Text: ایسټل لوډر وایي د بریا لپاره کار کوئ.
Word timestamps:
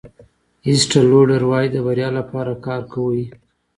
ایسټل 0.67 1.03
لوډر 1.11 1.41
وایي 1.51 1.69
د 1.71 1.77
بریا 1.85 2.09
لپاره 2.19 2.51
کار 2.65 2.81
کوئ. 2.93 3.23